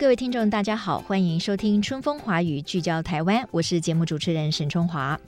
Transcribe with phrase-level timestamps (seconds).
[0.00, 5.20] 各位听众，大家好，欢迎收听《春风华语》，聚焦台湾，我是节目主持人沈春华。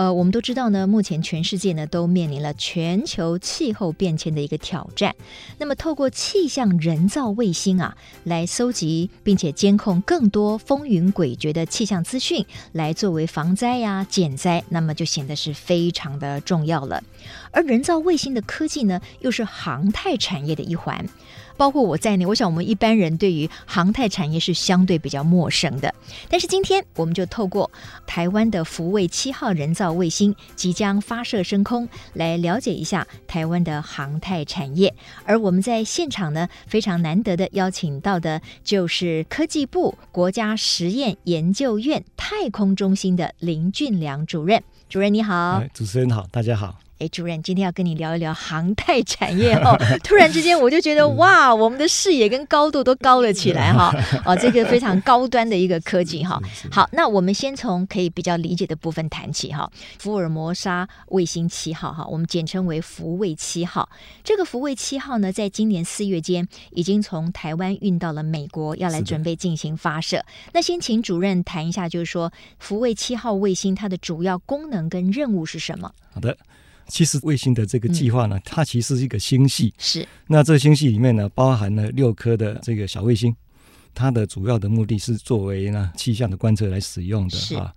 [0.00, 5.14] 呃，我们都知道呢，目前全世界呢都面临了全球气候变迁的一个挑战。
[5.58, 17.04] 那么，透过气象人造卫星啊，来搜集并且监控更多风云诡谲的气象资讯，来作为防灾呀、减灾，那么就显得是非常的重要了。
[17.50, 21.04] 而人造卫星的科技呢，又是航太产业的一环。
[21.58, 25.94] 包括我在内，我想我们一般人对于航太产业是相对比较陌生的。
[26.30, 27.70] 但是今天，我们就透过
[28.06, 34.94] 台湾的福卫七号人造卫星即将发射升空，来了解一下台湾的航太产业。
[35.24, 44.62] 而我们在现场呢，非常难得的邀请到的就是科技部国家实验研究院太空中心的林俊良主任。
[44.88, 46.78] 主任你好，主持人好，大家好。
[47.00, 49.74] 哎，主任，今天要跟你聊一聊航太产业哦。
[50.04, 53.90] 突然之间，我就觉得哇，我们的视野跟高度都高了起来哈。
[54.26, 56.38] 哦，这个非常高端的一个科技哈。
[56.70, 59.70] 好，那我们先从可以比较理解的部分谈起哈。
[59.98, 63.88] 福尔摩沙卫星七号哈，我们简称为福卫七号。
[64.22, 70.22] 这个福卫七号呢，在今年四月间已经从台湾运到了美国，要来准备进行发射。
[70.52, 75.90] 那先请主任谈一下，就是说福卫七号卫星它的主要功能跟任务是什么？
[76.12, 76.36] 好的。
[76.90, 79.72] 其实卫星的这个计划呢，嗯、它其实是一个星系。
[79.78, 80.06] 是。
[80.26, 83.34] 那这个星系里面呢，包含了六颗的这个小卫星，
[83.94, 87.72] 它的主要的目的是作为呢气象的观测来使用的是啊。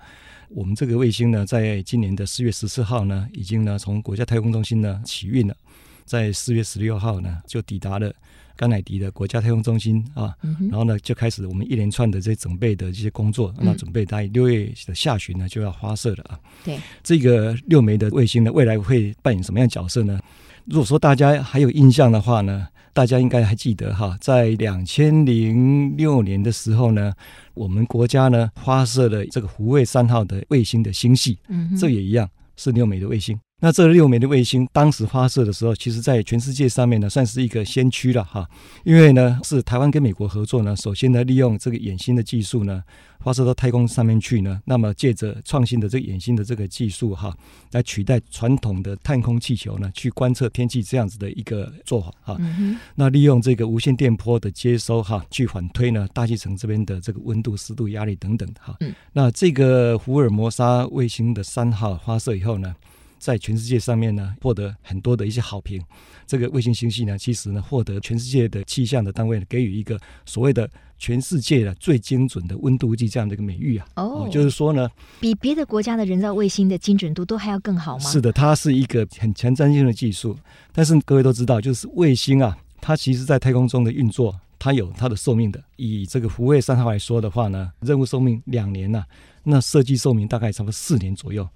[0.49, 5.55] 我们这个卫星呢，在今年的四月十四号呢，已经呢从国家太空中心呢起运了，
[6.03, 8.13] 在四月十六号呢就抵达了。
[8.55, 13.53] 甘乃迪的国家太空中心啊，嗯、然后呢，就开始我们一连串的这些准备的这些工作。
[13.57, 16.39] 嗯、那准备在六月的下旬呢，就要发射了啊。
[16.63, 20.19] 对，这个六枚的卫星呢，未来会扮演什么样的角色呢？
[20.65, 27.11] 如果说大家还有印象的话呢，大家应该还记得哈，在两千零六年的时候呢，
[27.53, 33.37] 我们国家呢发射了这个福卫三号的卫星的星系，嗯，这也一样是六枚的卫星。
[33.63, 38.45] 那这六枚的卫星当时发射的时候，其实在全世界上面呢，算是一个先驱了哈。
[38.83, 42.83] 因为呢，是台湾跟美国合作呢，首先呢，利用这个远星的技术呢，
[43.21, 44.61] 发射到太空上面去呢。
[44.65, 47.33] 那么借着创新的这个远星的这个技术哈，
[47.71, 52.37] 来取代传统的探空气球呢，去观测天气这样子的一个做法哈。
[52.41, 58.75] 嗯、那利用这个无线电波的接收哈，去反推呢大气层这边的这个温度、湿度、压力等等哈。
[58.81, 62.75] 嗯、那这个福尔摩沙卫星的三号发射以后呢，
[63.23, 65.81] 在全世界上面呢，获得很多的一些好评。
[66.27, 73.87] 这个卫星星系呢，其实呢，获得全世界的气象的单位呢给予一个所谓的全世界的最精准的温度计这样的一个美誉啊。
[73.95, 74.89] 哦，就是说呢，
[75.21, 78.03] 比别的国家的人造卫星的精准度都还要更好吗？
[78.03, 80.37] 是的，它是一个很前瞻性的技术。
[80.73, 85.63] 但是各位都知道，就是卫星啊，它其实在太空中的运作，它有它的寿命的。
[85.77, 89.05] 以这个福卫三号来说的话呢，任务寿命两年呐、
[89.43, 91.47] 那设计寿命大概差不多四年左右。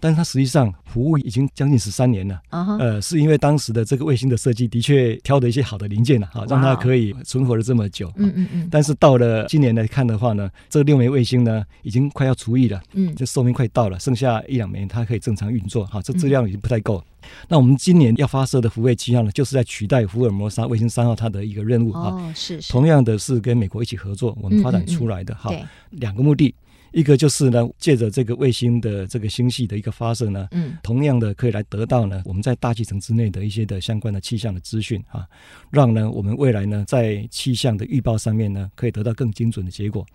[0.00, 2.78] 但是它实际上服务已经将近十三年了，uh.
[2.78, 8.12] 呃，是因为当时的这个卫星的设计的确挑的一些好的零件了，哈，让它可以存活了这么久。
[8.16, 8.68] 嗯嗯嗯。
[8.70, 16.98] 但是到了今年来看的话呢，这六枚卫星呢已经快要除役了，嗯，这寿命快到了，剩下一两枚它可以正常运作，哈，这质量已经不太够。
[16.98, 22.72] 嗯、那我们今年要发射的福卫七号呢，就是在取代福尔摩沙卫星三号它的一个任务啊，哦、是，是。
[22.72, 25.50] 同样的是跟美国一起合作，我们发展出来的哈，
[25.90, 26.54] 两个目的。
[26.96, 35.28] 一个就是呢，借着这个卫星的这个星系的一个发射呢，嗯，同样的可以来得到呢，我们在大气层之内的一些的相关的气象的资讯啊，
[35.70, 40.06] 让呢我们未来呢在气象的预报上面呢，可以得到更精准的结果。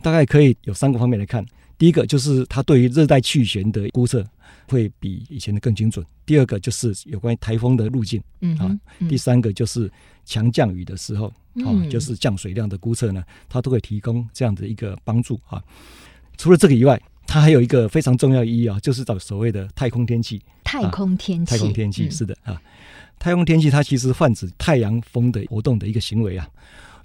[0.00, 1.44] 大概可以有三个方面来看，
[1.76, 4.24] 第一个就是它对于热带气旋的估测
[4.66, 8.74] 会比以前的更精准；第二个就是有关于台风的路径，嗯，啊，
[9.06, 9.92] 第三个就是
[10.24, 11.26] 强降雨的时候，
[11.56, 15.62] 啊，就是降水量的估测呢，它都会提供这样的一个帮助啊。
[16.42, 20.42] 除了这个以外，它还有一个非常重要意义啊，就是找所谓的太空天气。
[20.64, 22.60] 太空天气，太空天气是的啊。
[23.16, 26.44] 太空天气它其实泛指太阳风的活动的一个行为啊。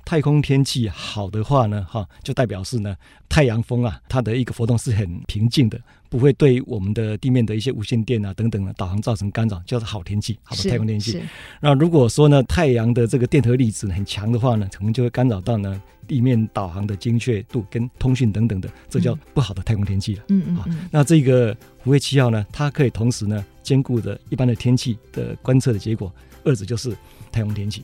[0.07, 2.95] 太空天气好的话呢，哈，就代表是呢，
[3.27, 5.77] 太阳风啊，它的一个活动是很平静的，
[6.07, 11.21] 不会对我们的地面的一些无线电啊等等的导航造成干扰，叫做好天气，好的太空天气。
[11.59, 20.24] 那如果说呢，太阳的这个电荷粒子很强的话呢，可能就会干扰到呢地面导航的精确度跟通讯等等的，这叫不好的太空天气了。
[20.30, 20.88] 嗯嗯，嗯。
[20.89, 26.09] 那这个福卫七号呢，它可以同时呢兼顾着一般的天气的观测的结果，
[26.45, 26.95] 二者就是
[27.30, 27.83] 太空天气。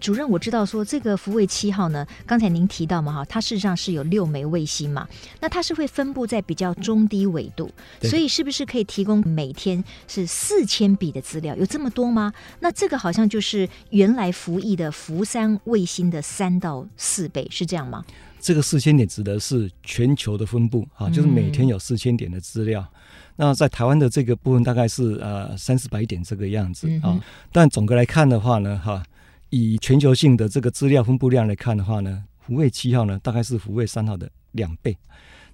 [0.00, 5.06] 主任，我知道说这个福卫七号呢，刚才您提到嘛哈，它事实上是有六枚卫星嘛，
[5.40, 7.70] 那它是会分布在比较中低纬度，
[8.02, 11.54] 所以是不是可以提供每天是四千笔的资料？
[11.56, 12.32] 有这么多吗？
[12.60, 18.04] 那这个好像就是原来服役的福山卫星的三到四倍，是这样吗？
[18.40, 22.80] 这个四千点指的是全球的分布啊，就是每天有四千点的资料。
[22.80, 22.94] 嗯、
[23.36, 29.02] 那在台湾的这个部分大概是呃三四百点这个样子啊，嗯、但总的来看的话呢，哈。
[29.56, 34.94] 以全球性的这个资料分布量来看的话呢，福卫七号呢大概是福卫三号的两倍，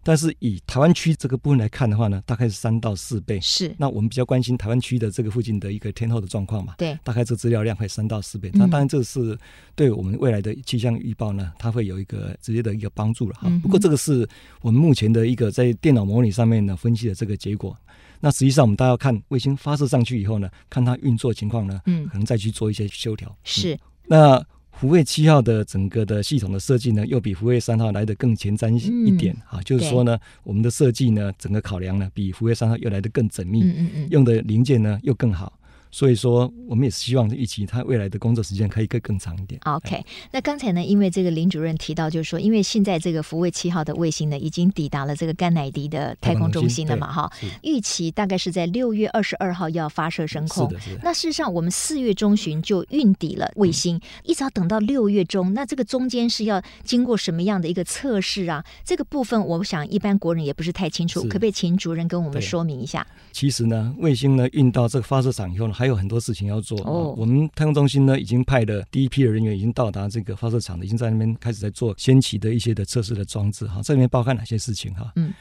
[0.02, 3.40] 但是以台湾区这个部分来看的话呢，大概是三到四倍。
[3.40, 6.74] 是，那我们比较关心台湾区的这个附近的一个天候的状况嘛？
[6.78, 8.50] 对，大概这资料量会三到四倍。
[8.54, 9.38] 那当然这是
[9.76, 13.48] 对我们未来的气象预报呢，它会有一个直接的一个帮助了哈。
[13.62, 14.28] 不过这个是
[14.62, 17.76] 我们目前的一个在电脑模拟上面呢分析的这个结果。
[18.24, 23.36] 那实际上我们大家要看卫星发射上去以后呢，看它运作情况呢，嗯，可能再去做一些修调。
[23.44, 23.78] 是。
[24.06, 28.72] 那福卫七号的整个的系统的设计呢，又比福卫三号来得更前瞻
[29.06, 35.52] 一点啊，嗯、就是说呢，我们的设计呢，整个考量呢，比福卫三号又来得更缜密，嗯嗯嗯，用的零件呢又更好。
[35.92, 39.60] 所以说，我们也是希望预期他未来的工作时间可以更更长一点。
[39.64, 47.30] OK，那刚才呢，因为这个林主任提到，就是说，因为现在这个福卫七号的卫星呢，已经抵达了这个甘乃迪的太空中心了嘛，哈，
[47.62, 50.66] 预期大概是在六月二十二号要发射升空。
[50.70, 51.00] 是的，是的。
[51.04, 58.64] 那事实上，我们四月中旬就运抵了卫星，嗯、一直要等到六月中，那这个中间是要经过什么样的一个测试啊？
[58.82, 63.06] 这个部分，我想一般国人也不是太清楚，可不可以请主任跟我们说明一下？
[63.30, 66.78] 其实呢，卫星呢运到这个发射场以后呢，还有很多事情要做。
[66.82, 73.66] 哦，我们太空中心呢，已经派了第一批的人员已经到达这个发射场了，已经在那边开始在做先期的一些的测试的装置。
[73.66, 74.94] 哈，这里面包含哪些事情？
[74.94, 75.34] 哈，嗯，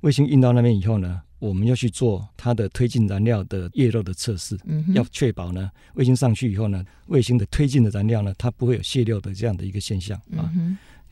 [0.00, 4.58] 卫星运到那边以后呢，我们要去做它的推进燃料的液漏的测试。
[4.64, 10.20] 嗯，要确保呢，卫星上去以后呢，卫星的推进的燃料呢，它不会有泄漏的这样的一个现象。
[10.36, 10.50] 啊，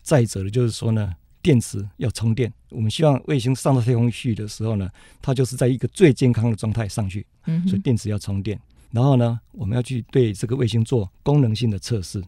[0.02, 1.14] 再者呢就是说呢。
[1.44, 4.88] 电池要充电，我们希望卫星上到太空去的时候呢，
[5.20, 8.58] 它就是在一个最健康的状态上去，嗯，所以电池要充电。
[8.90, 12.24] 然后呢，我们要去对这个卫星做功能性的测试。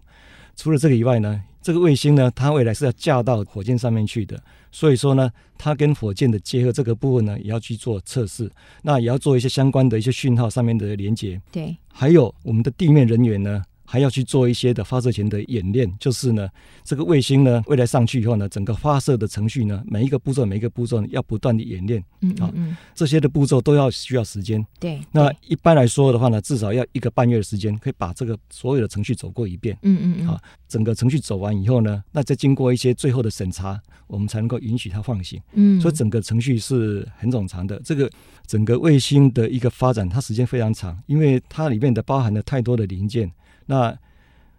[0.54, 4.38] 除了这个以外呢，这个卫星呢，它未来是要架到火箭上面去的，
[4.70, 8.52] 所以说呢，它跟火箭的结合这个部分呢，也要去做测试。
[8.82, 11.40] 那也要做一些相关的一些讯号上面的连接。
[11.50, 13.64] 对，还有我们的地面人员呢。
[13.86, 16.48] 还要去做一些的发射前的演练，就是呢，
[16.84, 24.64] 这个卫星呢，未来上去以后呢，整个发射的程序呢，每一个步骤每一个步骤呢，要不断的演练，嗯，嗯，嗯，啊，这些的步骤都要需要时间。
[24.80, 29.78] 对，那一般来说的话呢，至少要一个半月的时间，可以把这个所有的程序走过一遍。
[29.82, 35.40] 嗯嗯嗯，啊，整个程序走完以后呢，那再经过一些最后的审查，我们才能够允许它放行。
[35.52, 37.80] 嗯，所以整个程序是很冗长的。
[37.84, 38.10] 这个
[38.46, 43.30] 整个卫星的一个发展，它时间非常长，因为它里面的包含了太多的零件。
[43.66, 43.98] 那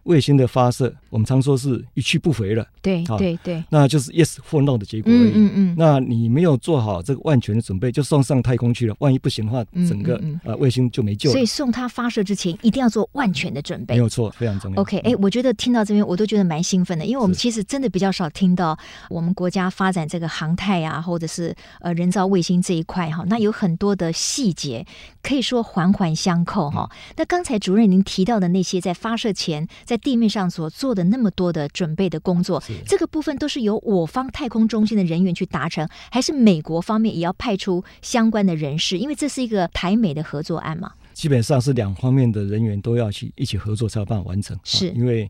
[0.08, 2.66] 卫星的发射，我们常说是一去不回了。
[2.82, 5.30] 对对对，那就是 yes 或 no 的结果而已。
[5.30, 5.76] 嗯嗯嗯。
[5.78, 8.96] 那你没有做好这个万全的准备，就送上太空去了。
[9.00, 11.34] 万一不行的话，整个呃卫星就没救了。
[11.34, 13.96] 所以送它发射之前，一定要做万全的准备。
[13.96, 14.82] 没有错，非常重要。
[14.82, 18.78] OK，哎，我觉得听到这边，我都觉得蛮兴奋的，因为我们其实真的比较少听到
[19.10, 23.26] 我们国家发展这个航太啊，或者是呃人造卫星这一块哈。
[23.28, 24.86] 那有很多的细节，
[25.22, 26.90] 可以说环环相扣哈。
[27.18, 38.98] 那刚才主任您提到的那些，在发射前在地面上所做的那么多的准备的工作，这个部分都是由我方太空中心的人员去达成，还是美国方面也要派出相关的人士？
[38.98, 40.92] 因为这是一个台美的合作案嘛。
[41.14, 44.56] 基本上是两方面的人员都要去一起合作才有办法完成。
[44.64, 45.30] 是因为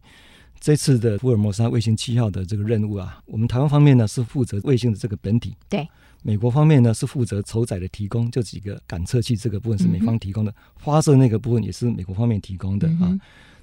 [0.59, 5.87] 这次的福尔摩沙卫星七号的这个任务啊，我们台湾方面呢是负责卫星的这个本体，对，
[6.23, 13.17] 美国方面呢是负责筹载的提供，就几个感测器这个部分是美方提供的，嗯、发射那个部分也是美国方面提供的啊。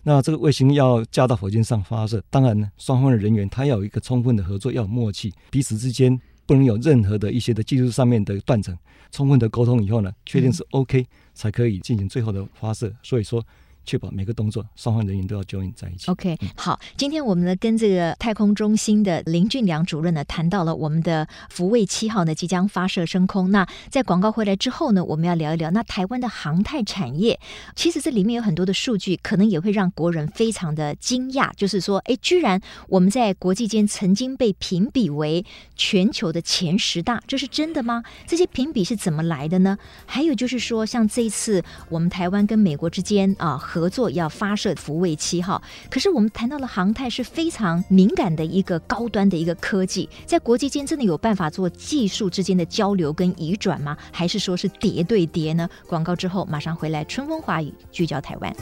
[0.06, 8.76] 那这个卫星要架到火箭上发射，当然呢，双方的人员他要有一个充分的合作，要有默契，彼此之间不能有任何的一些的技术上面的断层，
[9.10, 12.92] 充分的沟通以后呢，确定是 OK 才可以进行最后的发射。
[13.02, 13.44] 所以说，
[13.84, 16.10] 确保每个动作双方人员都要 join 在一起。
[16.10, 23.50] OK，好，今天我们呢跟这个太空中心的林俊良主任呢谈到了我们的福卫七号呢即将发射升空。
[23.50, 27.38] 那在广告回来之后呢，我们要聊一聊那台湾的航太产业。
[27.76, 35.44] 其实这里面有很多的数据，可能也会让国人非常的惊讶，就是说，哎，居然我们在国际间曾经被评比为
[35.76, 38.02] 全球的前十大，这是真的吗？
[38.26, 39.76] 这些评比是怎么来的呢？
[40.06, 43.58] 还有就是说，像这一次我们台湾跟美国之间啊。
[43.74, 53.96] 合作要发射福卫七号，可是我们谈到了航太是非常敏感的一个高端的一个科技，在国际间真的有办法做技术之间的交流跟移转吗？
[54.12, 55.68] 还是说是叠对叠呢？
[55.88, 58.54] 广告之后马上回来，春风华语聚焦台湾。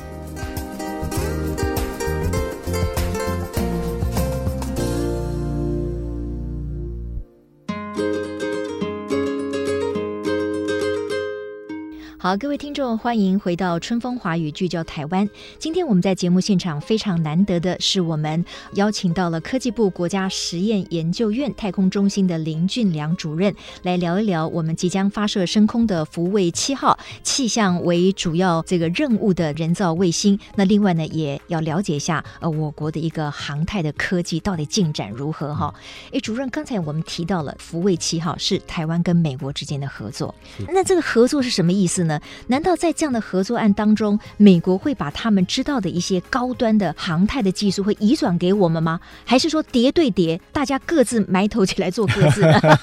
[12.23, 15.29] 好，各位听众，欢迎回到春风华语聚焦台湾。
[15.59, 23.53] 今天我们在节目现场非常难得的是，我们邀请到了科技部国家实验研究院太空中心的林俊良主任
[23.83, 30.39] 来聊一聊我们即将发射升空的福卫七号气象为主要这个任务的人造卫星。
[30.55, 35.75] 那另外呢，也要了解一下呃我国的一个航太的科技到底进展如何哈？
[36.13, 40.33] 哎，主任，刚才我们提到了福卫七号是台湾跟美国之间的合作，
[40.69, 42.12] 那这个合作是什么意思呢？
[42.49, 49.01] 难道在这样的合作案当中，美国会把他们知道的一些高端的航太的技术会移转给我们吗？
[49.25, 52.79] 还是说叠对叠，大家各自埋头起来做各自的？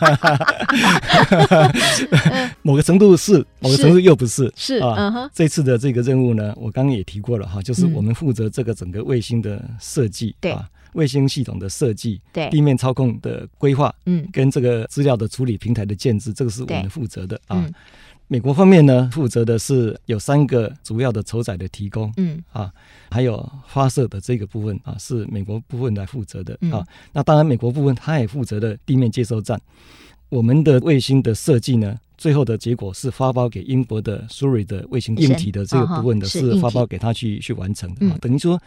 [2.62, 4.52] 某个程度是，某个程度又不是。
[4.56, 5.30] 是啊。
[5.34, 17.66] 这次的这个任务呢，我刚刚也提过了哈，就是我们负责这个整个卫星的设计，对啊，卫星系统的设计，对，地面操控的规划，嗯，跟这个资料的处理平台的建制，这个是我们负责的啊。
[18.32, 22.72] 美国方面呢，负责的是有三个主要的酬载的提供，嗯啊，
[23.10, 26.86] 还有发射的这个部分啊，是美国部分来负责的啊。
[27.12, 29.60] 那当然，美国部分它也负责的地面接收站。
[30.30, 38.62] 我们的卫星的设计呢，最后的结果是发包给英国的 Surrey 的卫星硬体的这个部分的是发包给他去去完成的啊，等于说。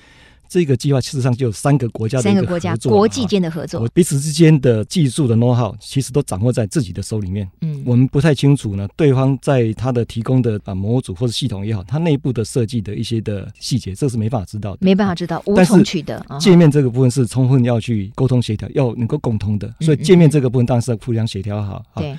[0.52, 7.50] 这个计划事实上就有三个国家的一个三个国家国际间的合作，彼此之间的技术的 know how 其实都掌握在自己的手里面。
[7.62, 16.23] 嗯，我们不太清楚呢，对方在他的提供的啊模组或者系统也好，它内部的设计的一些的细节，这是没办法知道的，没办法知道，无从取得。
[16.38, 21.82] 界面这个部分是充分要去沟通协调，要能够共通的，所以界面这个部分当然是要互相协调好。
[21.97, 22.14] 对，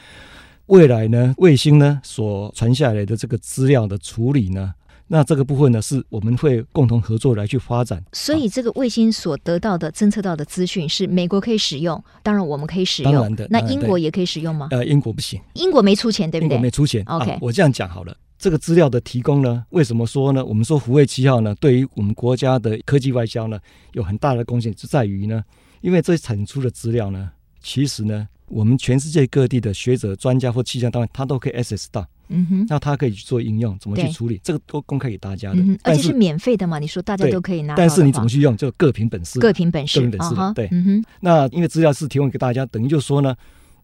[0.65, 4.73] 未来呢，卫星呢所传下来的这个资料的处理呢。
[5.13, 8.03] 那这个部分呢，是我们会共同合作来去发展。
[8.13, 13.13] 所以，这个卫星所得到的侦测到的资讯是美国可以使用，当然我们可以使用。
[13.13, 14.69] 当然的，那英国也可以使用吗？
[14.71, 16.55] 呃，英国不行，英国没出钱，对不对？
[16.55, 17.03] 英国没出钱。
[17.05, 18.17] OK，啊，我这样讲好了。
[18.39, 20.43] 这个资料的提供呢，为什么说呢？
[20.43, 23.59] 我们说福卫七号呢，对于我们国家的科技外交呢，
[23.91, 25.43] 有很大的贡献，就在于呢，
[25.81, 27.29] 因为这产出的资料呢，
[27.61, 32.07] 其实呢，我们全世界各地的学者、专家或气象单位，他都可以 access 到。
[32.29, 34.39] 嗯哼，那他可以去做应用，怎么去处理？
[34.43, 36.79] 这个都公开给大家的，而且是免费的嘛？
[36.79, 40.35] 你说大家都可以拿，但是你怎么去用，就各凭本事，各凭本事，各凭本事。
[40.53, 41.05] 对，嗯哼。
[41.19, 43.35] 那因为资料是提供给大家，等于就说呢。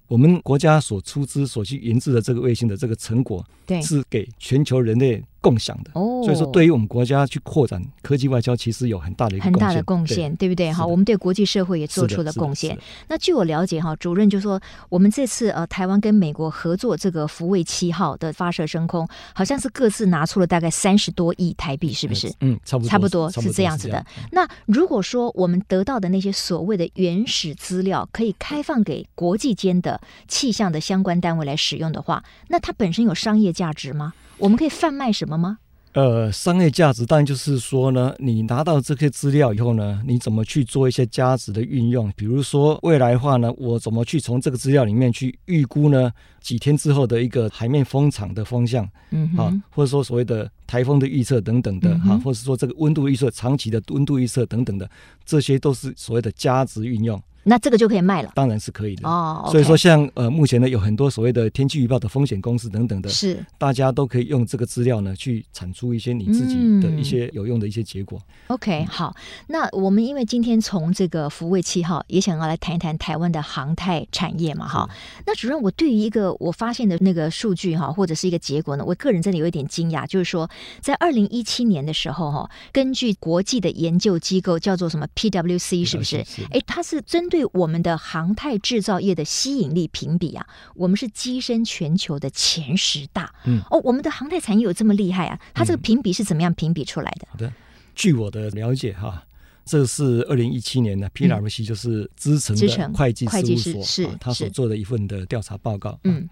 [0.07, 5.91] 我们国家所出资所去研制的这个卫星的这个成果，对，是给全球人类共享的。
[5.93, 10.71] 哦，所以说对于我们国家去扩展科技外交，其实有很大的一个，很大的贡献，对不对？
[10.71, 12.77] 哈，我们对国际社会也做出了贡献。
[13.07, 22.31] 那据我了解，哈，主任就说，我们这次呃，台湾跟美国合作这个福卫七号的发射升空，好像是各自拿出了大概三十多亿台币，是不是？
[22.41, 24.05] 嗯，差不多，差不多是这样子的。
[24.31, 34.13] 那如果说我们得到的那些所谓的原始资料可以开放给国际间的气象的相关单位来使用的话，那它本身有商业价值吗？
[34.39, 35.59] 我们可以贩卖什么吗？
[35.93, 42.11] 呃，商业价值当然就是说呢，你拿到这些资料以后呢，你怎么去做一些价值的运用？
[42.15, 46.11] 比如说未来的话呢，我怎么去从这个资料里面去预估呢？
[46.41, 54.89] 几天之后的一个海面风场的风向，嗯哼，啊，或者说所谓的台风的预测等等的，哈、嗯啊，或者说这个温度预测、长期的温度预测等等的，
[55.25, 57.21] 这些都是所谓的价值运用。
[57.49, 59.49] 那这个就可以卖了，当然是可以的哦。
[59.51, 68.21] 所以说，像呃，目前呢，有很多所谓的天气预报的风险公司等等的，是大家都可以用这个资料呢，去产出一些你自己的一些有用的一些结果。
[68.47, 69.15] OK，好，
[69.47, 74.87] 那我们因为今天从这个福卫七号也想要来谈一谈台湾的航太产业嘛，哈。
[75.25, 80.49] 那主任，我对于一个我发现的那个数据哈，或者是一个结果呢，我个人真的有一点惊讶，就是说，
[80.81, 86.23] 在二零一七年的时候哈，根据国际的研究机构叫做什么 PWC，是不是？
[86.51, 93.33] 哎，它是针对对我们的航太制造业的吸引力评比啊，我们是跻身全球的前十大。
[93.45, 95.39] 嗯，哦，我们的航太产业有这么厉害啊？
[95.53, 97.25] 它这个评比是怎么样评比出来的？
[97.31, 97.53] 好的，
[97.95, 99.23] 据我的了解哈。
[99.63, 105.97] 这是二零一七年的 PwC，就是资诚的会计事务所，他所做的一份的调查报告。
[106.03, 106.27] 嗯，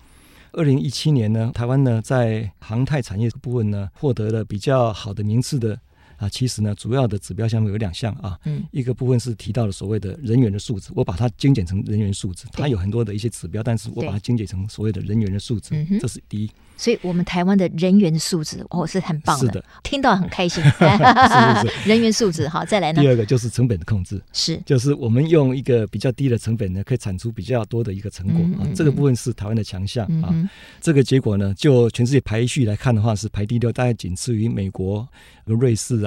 [0.52, 5.80] 二零一七年呢，台湾呢在航太产业部分呢获得了比较好的名次的。
[6.18, 16.50] 啊，其实呢，主要的指标项目有两项啊，嗯，一个部分是提到了所谓的人员的素质，我把它精简成人员素质，它有很多的一些指标，但是我把它精简成所谓的人员的素质，这是第一。
[16.80, 20.64] 所以，我们台湾的人员素质哦是很棒的，是的，听到很开心。
[20.64, 23.02] 是 是是， 人员素质好，再来呢？
[23.02, 30.32] 第二个就是成本的控制，是，就是我们用一个比较低的成本呢，可以产出比较多的一个成果啊，这个部分是台湾的强项啊。
[30.80, 35.08] 这个结果呢，就全世界排序来看的话，是排第六，大概仅次于美国、
[35.46, 36.07] 瑞士啊、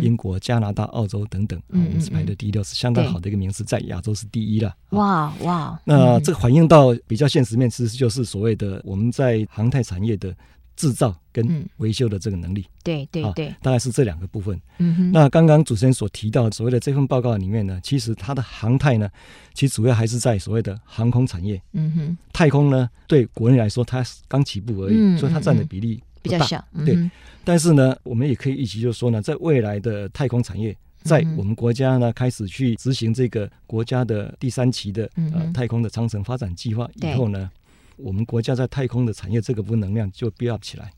[0.00, 0.30] 英国。
[0.40, 4.74] 加拿大、澳洲等等，啊，我们是排的第六，是相当好的一个名次，在亚洲是第一了。
[4.90, 5.78] 哇哇！
[5.84, 10.34] 那这个反映到比较现实面，其实就是所谓的我们在航太产业的
[10.76, 12.64] 制造跟维修的这个能力。
[12.82, 14.58] 对对对，大概是这两个部分。
[14.78, 15.12] 嗯哼。
[15.12, 19.08] 那刚刚主持人所提到所谓的这份报告里面呢，其实它的航太呢，
[19.52, 21.60] 其实主要还是在所谓的航空产业。
[21.72, 22.18] 嗯哼。
[22.32, 26.02] 太空呢，对国内来说，它刚起步而已，所以它占的比例。
[26.22, 27.10] 比较小，嗯、对，
[27.44, 37.50] 但是呢，我们也可以预期，就是说呢，在未来的太空产业，在我们国家呢开始去执行这个国家的第三期的呃太空的长城发展计划以后呢，
[37.96, 40.90] 我们国家在太空的产业这个部分能量就 build up 起来。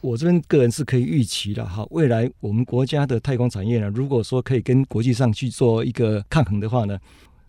[0.00, 6.96] 我这边个人是可以预期的哈，未来我们国家的太空产业呢，如果说可以跟国际上去做一个抗衡的话呢，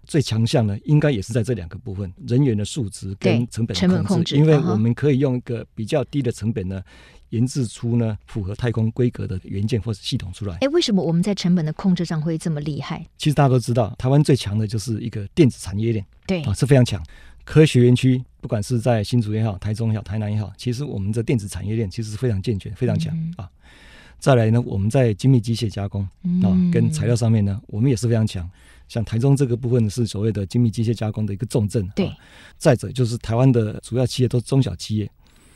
[0.10, 4.04] 最强项呢，应该也是在这两个部分：人员的数值跟成本控制。
[4.04, 6.82] 控制因为我们可以用一个比较低的成本呢。
[7.30, 10.58] 研制出呢符合太空规格的元件或者系统出来。
[10.62, 13.06] 哎，为什么我们在成本的控制上会这么厉害？
[13.20, 17.00] 其实大家都知道，台湾最强的就是一个电子产业链，对啊，是非常强。
[17.46, 23.48] 科学园区不管是在新竹也好，台中也好，台南也好，其实我们的电子产业链其实是非常健全、非常强、嗯、啊。
[24.18, 26.02] 再来呢，我们在精密机械加工
[26.42, 28.50] 啊跟材料上面呢，我们也是非常强。
[28.90, 31.88] 像台中这个部分是所谓的精密机械加工的一个重镇。
[31.96, 32.16] 对、啊。
[32.58, 35.10] 再者就是台湾的主要企业都是中小企业。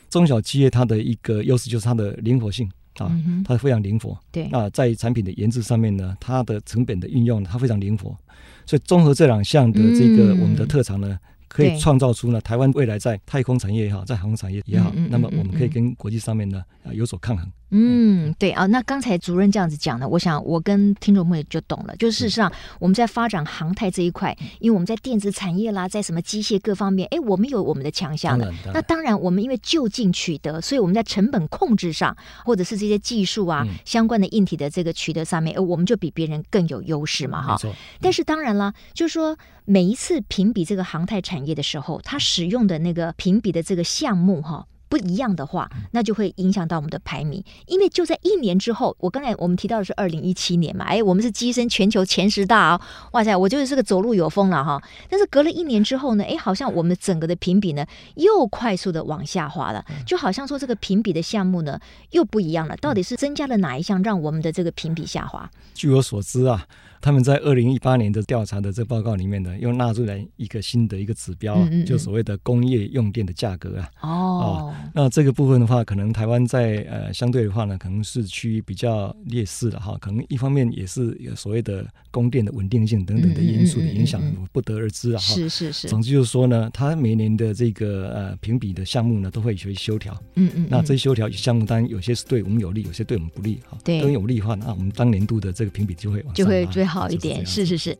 [0.08, 3.14] 中小企业它的一个优势就是它的灵活性啊，
[3.44, 4.18] 它非常灵活。
[4.32, 8.16] 对，那在产品的研制上面呢，它的成本的运用它非常灵活，
[8.64, 11.18] 所以综合这两项的这个我们的特长呢。
[11.46, 17.48] 可以创造出呢，台湾未来在太空产业也好，在航空产业也好，那么我们可以跟国际上面呢啊有所抗衡。
[17.76, 21.96] 嗯，对啊，那刚才主任这样子讲呢，我想我跟听众朋友就懂了。
[21.96, 28.52] 就事实上，我们在发展航太这一块，因为我们在电子产业啦，在什么机械各方面，哎，我们有我们的强项的。
[28.72, 37.56] 那当然，我们因为就近取得，所以我们在成本控制上，或者是这些技术啊相关的硬体的这个取得上面，呃，我们就比别人更有优势嘛，哈。
[38.00, 41.54] 但是当然了，就是说每一次评比这个航太产业。
[41.54, 47.42] 的时候，它使用的那个评比的这个项目哈不一样的话，那就会影响到我们的排名。
[47.66, 52.80] 因为就在一年之后，我刚才我们提到的是二零一七年嘛，哎，我们是跻身全球前十大哦，
[53.10, 54.80] 哇塞，我就是个走路有风了哈。
[55.08, 61.80] 但是隔了一年之后呢，哎，好像我们整个的评比呢又快速的往下滑了，就好像说这个评比的项目呢
[62.12, 62.76] 又不一样了。
[62.76, 65.50] 到底是增加了哪一项让我们的这个评比下滑？
[65.74, 66.64] 据我所知啊。
[67.04, 73.90] 他们在二零一八年的调查的这个报告里面呢，又纳入来一个新的一个指标，嗯嗯嗯就所谓的工业用电的价格啊。
[74.00, 79.98] 哦，啊，那这个部分的话，可能台湾在呃相对的话呢，可能是趋于比较劣势的哈。
[80.00, 85.18] 可能一方面也是有所谓的供电的稳定性等等的因素的影响，不得而知啊。
[85.18, 85.86] 是是是。
[85.88, 90.18] 总之就是说呢，它每年的这个呃评比的项目呢，都会有些修调。
[90.36, 90.66] 嗯，嗯嗯。
[90.70, 93.76] 那这些修调项目当然有些是对我们有利，有些对我们不利哈。
[93.84, 94.00] 对。
[94.00, 96.93] 都有利的话，那我们当年度的这个评比就会就会最好。
[96.94, 97.98] 好一点，是是是。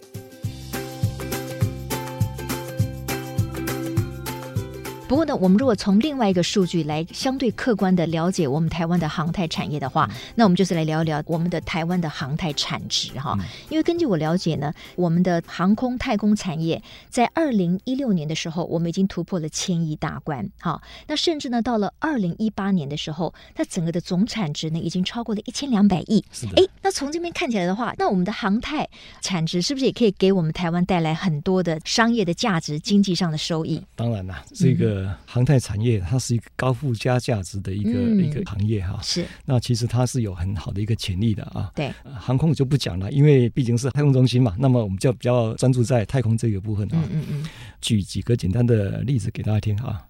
[5.06, 13.36] 不过呢，我们如果从另外一个数据来相对客观的了解我们台湾的航太产业的话，嗯、那我们就是来聊一聊我们的台湾的航太产值哈。
[13.38, 20.50] 嗯、因为根据我了解呢，我们的航空太空产业在二零一六年的时候，我们已经突破了千亿大关。
[20.58, 26.24] 哈，那甚至呢，到了二零一八年的时候，它整个的总产值呢，已经超过了一千两百亿。
[26.56, 28.88] 哎，那从这边看起来的话，那我们的航太
[29.20, 33.82] 产值是不是也可以给我们台湾带来很多的商业的价值、经济上的收益？
[33.94, 34.93] 当然啦，这个。
[35.02, 39.26] 嗯航太产业它是一个高附加价值的一个、嗯、一个行业哈，是。
[39.44, 41.70] 那其实它是有很好的一个潜力的啊。
[41.74, 44.54] 对，航空就不讲了，因为毕竟是太空中心嘛。
[44.58, 47.02] 那么我们就比较专注在太空这个部分啊。
[47.10, 47.46] 嗯嗯，嗯
[47.80, 50.06] 举几个简单的例子给大家听啊。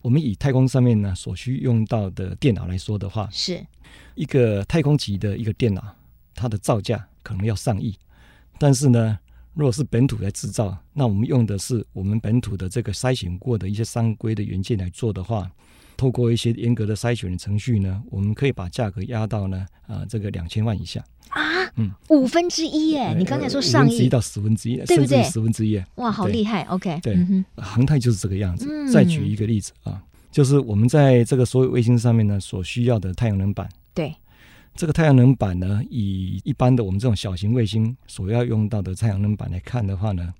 [0.00, 3.64] 我们以太空上面呢所需用到的电脑来说的话，是
[4.14, 5.82] 一个太空级的一个电脑，
[6.34, 7.96] 它的造价可能要上亿。
[8.58, 9.18] 但是呢，
[9.54, 15.50] 如果是本土来制造，那我们用的是我们本土的这个筛选过的一些商规的元件来做的话，
[15.96, 21.40] 透过一些严格的筛选的程序呢，我们可以把价格压到呢，呃，这个两千万以下啊，
[21.76, 23.14] 嗯，五分之一耶！
[23.16, 25.22] 你刚才说上亿，五分之一到十分之一，对不对？
[25.22, 27.16] 十分之一，哇，好厉害！OK，对，
[27.56, 28.92] 航太就是这个样子。
[28.92, 34.12] 再举一个例子啊，就是我们在这个所有卫星上面呢，所需要的太阳能板，对。
[34.74, 40.34] 这个太阳能板呢，以一般的我们这种小型卫星所要用到的太阳能板来看的话呢，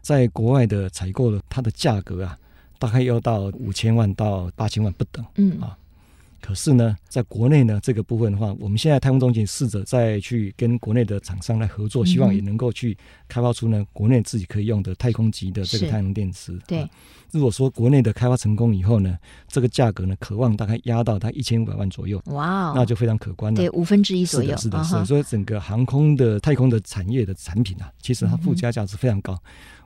[0.00, 2.38] 在国外的采购的它的价格啊，
[2.78, 5.76] 大概要到五千万到八千万不等，嗯啊。
[6.40, 12.96] 可是呢，在国内呢，这个部分的话，我们现在太空中心试着再去跟国内的厂商来合作，希望也能够去
[13.28, 16.58] 开发出呢国内自己可以用的太空级的这个太阳能电池。
[16.66, 16.88] 对、啊，
[17.30, 19.16] 如果说国内的开发成功以后呢，
[19.48, 22.20] 这个价格呢，渴望大概压到它一千五百万左右。
[22.26, 23.56] 哇，那就非常可观了。
[23.56, 24.56] 对，五分之一左右。
[24.56, 29.38] 是的，是的，所以整个航空的太空的产业的产品啊，其实它附加价值非常高。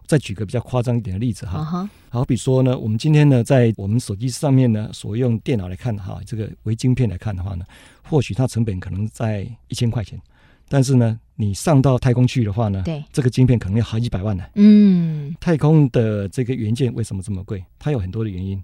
[0.06, 1.88] 再举个比较夸张一点的例子哈，uh.
[2.10, 7.64] 好比说呢，我们今天呢，在我们手机上面呢，所用电脑来看哈，这个微晶片来看的话呢，
[8.02, 10.20] 或许它成本可能在一千块钱，
[10.68, 14.44] 但是呢，你上到太空去的话呢，对，这个晶片可能要好几百万呢。
[14.56, 17.64] 嗯，太空的这个元件为什么这么贵？
[17.78, 18.62] 它有很多的原因。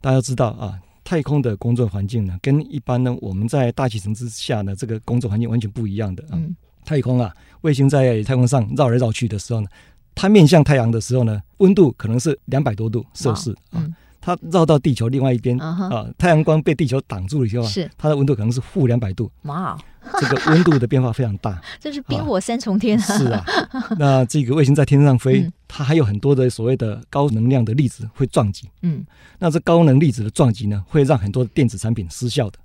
[0.00, 6.30] 大家知道啊，太空的工作环境呢，跟一般呢我们在大气层之下呢，这个工作环境完全不一样的啊。
[6.32, 9.68] 嗯、太空啊，卫星在太空上绕来绕去的时候呢。
[10.14, 13.84] 它面向太阳的时候呢，温度可能是两百多度摄氏啊。
[14.22, 19.32] 它绕到地球另外一边啊，太阳光被地球挡住了以后，是它的温度可能是负两百度。
[19.44, 19.78] 哇，
[20.20, 22.98] 这个温度的变化非常大， 这是冰火三重天。
[22.98, 23.42] 是啊，
[23.98, 28.68] 那这个卫星在天上飞，它还有很多的所谓的高能量的粒子会撞击。
[28.82, 29.02] 嗯，
[29.38, 32.58] 那这高能粒子的撞击呢，会让很多电子产品失效的。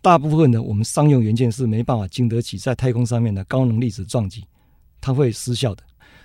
[0.00, 4.44] 大部分的我们商用元件是没办法经得起在太空上面的高能粒子撞击，
[5.00, 5.82] 它会失效的。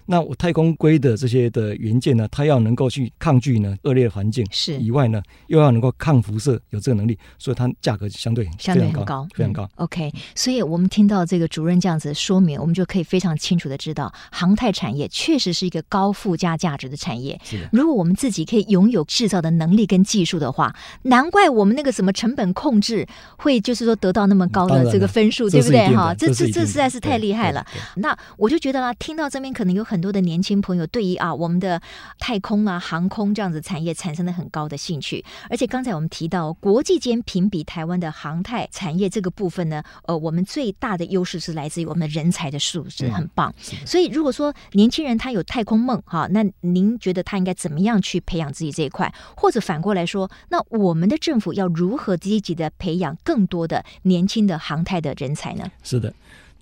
[0.07, 9.67] 那我太空硅的这些的元件呢，它要能够去抗拒呢恶劣环境，是以外呢，又要能够抗辐射，有这个能力，所以它价格相对相对很高，非常高。
[9.75, 17.39] OK，所以我们听到这个主任这样子说明，我们就可以非常清楚的知道，航太产业确实是一个高附加价值的产业。
[17.43, 25.87] 是的，如果我们自己可以拥有制造的能力跟技术的话，难怪我们那个什么成本控制会就是说得到那么高的这个分数，对不对？
[25.95, 27.65] 哈，这这这实在是太厉害了。
[27.95, 29.94] 那我就觉得啦，听到这边可能有很。
[29.95, 31.81] 很多的年轻朋友对于啊我们的
[32.19, 43.55] 太空啊航空这样子产业产生了很高的兴趣，而且刚才我们提到国际间评比台湾的航太产业这个部分呢，呃，我们最大的优势是来自于我们的人才的素质很棒。
[43.85, 49.09] 所以如果说年轻人他有太空梦哈，那您觉得他应该怎么样去培养自己这一块？
[49.37, 55.71] 或者反过来说，那我们的政府要如何积极的培养更多的年轻的航太的人才呢？
[55.81, 56.13] 是的。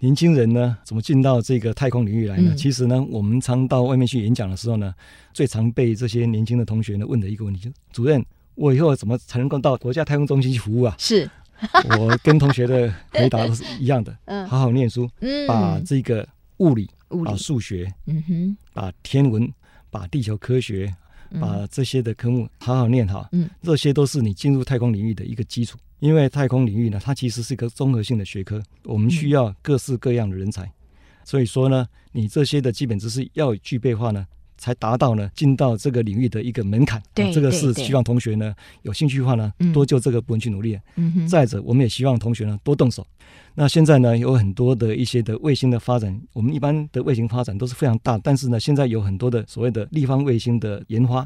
[0.04, 2.52] 年轻人呢，怎么进到这个太空领域来呢？
[2.52, 4.94] 嗯、其实呢，我们常到外面去演讲的时候呢，
[5.34, 8.22] 最常被这些年轻的同学呢问的一个问题就是：主任，
[8.56, 10.94] 我以后怎么才能够到国家太空中心去服务啊？
[11.00, 11.30] 是，
[11.98, 14.14] 我跟同学的回答都是一样的。
[14.28, 19.50] 嗯，好好念书，嗯，把这个物理、物理啊、数学，嗯哼，把天文、
[19.90, 20.94] 把地球科学、
[21.40, 25.78] 把这些的科目好好念好，嗯，这些都是你进入太空领域的一个基础。
[26.00, 30.70] 因为太空领域呢，它其实是一个综合性的学科，我们需要各式各样的人才，
[31.24, 34.26] 所以说呢，你这些的基本知识要具备的话呢，
[34.58, 37.02] 才达到呢进到这个领域的一个门槛。
[37.14, 40.78] 对，这个是希望同学呢有兴趣的话呢，多就这个部分去努力。
[40.96, 41.28] 嗯哼。
[41.28, 43.06] 再者，我们也希望同学呢多动手。
[43.56, 51.26] 那现在呢有很多的一些的卫星的发展，我们一般的卫星发展都是非常大，但是呢现在有很多的所谓的立方卫星的研发，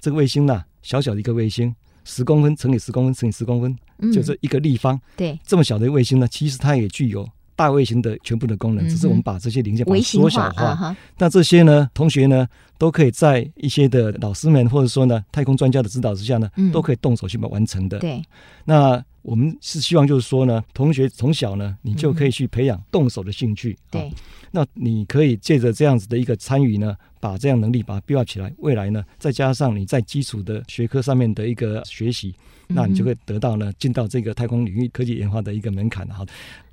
[0.00, 1.72] 这个卫星呢小小的一个卫星。
[2.06, 4.98] 十公分乘以十公分乘以十公分，嗯、就是一个立方。
[5.16, 10.74] 对，这么小的卫星呢，其实它也具有大卫星的全部的功能，嗯、只是我们把这些零件把它缩小化。
[10.74, 12.46] 化那这些呢，同学呢，
[12.78, 17.98] 都可以在一些的老师们或者说呢太空专家的指导之下呢，嗯、都可以动手去把它完成的。
[17.98, 18.22] 对，
[18.64, 19.04] 那。
[19.26, 23.76] 我们是希望，就是说呢，同学从小呢，你就可以去培养动手的兴趣。
[23.90, 24.12] 对、嗯，
[24.52, 28.54] 那你可以借着这样子的一个参与呢，把这样能力把它 build 起来。
[28.58, 32.32] 未来呢，再加上你在基础的学科上面的一个学习，
[32.68, 36.06] 那你就会得到呢，进到这个太空领域科技研发的一个门槛。
[36.08, 36.24] 好，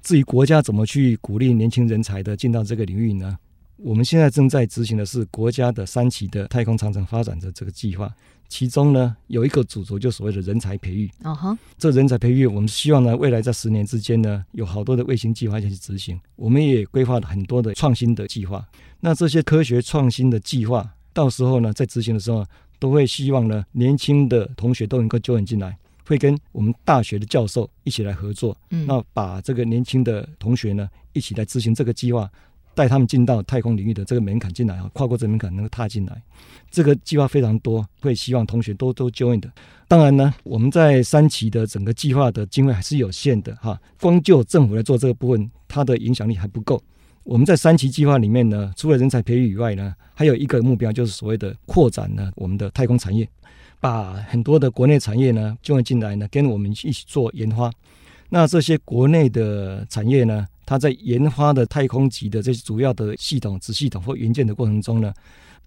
[0.04, 3.36] 至于国家怎么去鼓励年轻人才的进到这个领域呢？
[3.78, 8.14] 我们现在正在执行的是国家的三期的太空长城发展的这个计划。
[8.54, 11.10] 其中呢，有一个主轴，就所谓的人才培育。
[11.24, 16.22] 哦哈，这人才培育，我们希望呢，未来在十年之间呢，有好多的卫星计划要去执行。
[16.36, 18.64] 我们也规划了很多的创新的计划。
[19.00, 22.46] 那这些科学创新的计划，到时候呢，在执行的时候，
[22.78, 28.56] 都会希望呢，年轻的同学都能够揪引进来，会跟我们大学的教授一起来合作。
[28.70, 32.30] 嗯，那把这个年轻的同学呢，一起来执行这个计划。
[32.76, 36.22] 带他们进到太空领域的这个门槛进来啊，跨过这个门槛能够踏进来。
[36.72, 39.52] 这个计划非常多，会希望同学都都 join 的。
[39.88, 46.82] 当然呢，我们在三期的整个计划的经费还是有限的哈，光就政府来做这个部分，它的影响力还不够。
[47.24, 53.28] 我们在三期计划里面呢，除了人才培育以外呢，还有一个目标就是所谓的扩展呢我们的太空产业，
[53.80, 57.72] 把很多的国内产业呢 join 进来呢，跟我们一起做研发。
[58.30, 65.14] 那这些国内的产业呢，它在研发的太空级的这些主要的系统、子系统或元件的过程中呢，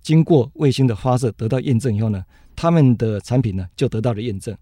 [0.03, 4.57] 经过卫星的发射得到验证以后呢，他们的产品呢就得到了验证，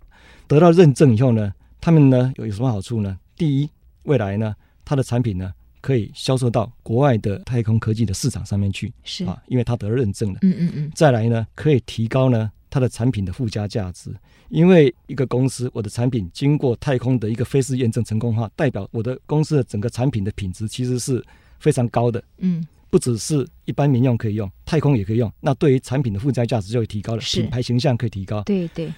[0.47, 3.18] 得到认证以后呢，他们呢有有什么好处呢？
[3.37, 3.68] 第一，
[4.05, 10.38] 未来呢，它的产品呢可以销售到国外的太空科技的市场上面去，是啊，因为它得了认证了。
[10.42, 10.92] 嗯嗯嗯。
[10.94, 14.12] 再来呢，可以提高呢它的产品的附加价值，
[14.48, 21.24] 因为一个公司我的产品经过太空的一个飞试验证成功化，代表我的公司的整个产品的品质其实是
[21.60, 22.20] 非常高的。
[22.38, 22.66] 嗯。
[22.90, 25.32] 不只是一般民用可以用，太空也可以用。
[25.40, 28.42] 那对于产品的附加价值就会提高了，品牌形象可以提高。
[28.42, 28.92] 对对。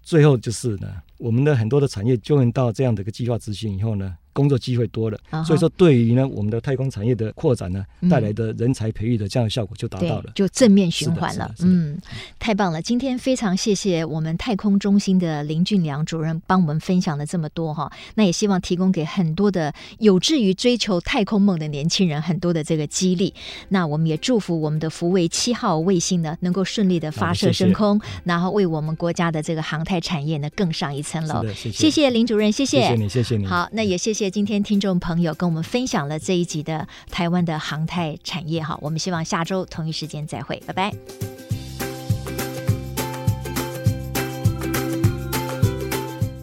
[0.00, 4.16] 最后就是呢，我们的很多的产业就会到这样的一个计划执行以后呢。
[4.38, 5.44] 工作机会多了，uh huh.
[5.44, 11.52] 所以说对于呢我们的太空产业的扩展呢，带来的人才培育的这样的效果就达到了，嗯、就正面循环了。
[11.58, 11.98] 嗯，
[12.38, 12.80] 太棒了！
[12.80, 23.34] 今天非常谢谢我们太空中心的林俊良主任帮我们分享了这么多哈，那也希望提供给很多的有志于追求太空梦的年轻人很多的这个激励。
[23.70, 31.42] 那我们也祝福我们的福卫七号卫星呢能够顺利的发射升空，谢谢然后为我们国家的这个航太产业呢更上一层楼。
[31.52, 33.46] 谢谢，谢谢林主任，谢谢，谢谢你，谢谢你。
[33.46, 40.92] 好，那也谢谢今天听众朋友跟我们分享了这一集的台湾的航太产业哈，我们希望下周同一时间再会，拜拜。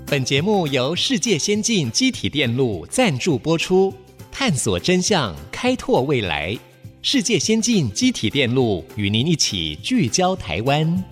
[0.08, 3.94] 本节目由世界先进机体电路赞助播出，
[4.32, 6.58] 探索真相，开拓未来。
[7.02, 11.04] 世界先进机体电路与您一起聚焦台湾。